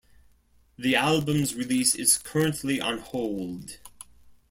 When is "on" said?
2.81-2.97